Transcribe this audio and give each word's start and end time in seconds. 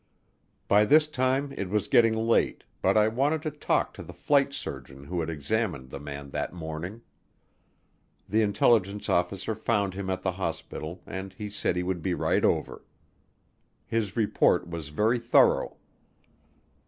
By 0.67 0.83
this 0.83 1.07
time 1.07 1.53
it 1.55 1.69
was 1.69 1.87
getting 1.87 2.15
late, 2.17 2.63
but 2.81 2.97
I 2.97 3.07
wanted 3.07 3.43
to 3.43 3.51
talk 3.51 3.93
to 3.93 4.01
the 4.01 4.15
flight 4.15 4.51
surgeon 4.51 5.03
who 5.03 5.19
had 5.19 5.29
examined 5.29 5.91
the 5.91 5.99
man 5.99 6.31
that 6.31 6.53
morning. 6.53 7.03
The 8.27 8.41
intelligence 8.41 9.09
officer 9.09 9.53
found 9.53 9.93
him 9.93 10.09
at 10.09 10.23
the 10.23 10.31
hospital 10.31 11.03
and 11.05 11.33
he 11.33 11.51
said 11.51 11.75
he 11.75 11.83
would 11.83 12.01
be 12.01 12.15
right 12.15 12.43
over. 12.43 12.83
His 13.85 14.17
report 14.17 14.67
was 14.67 14.89
very 14.89 15.19
thorough. 15.19 15.77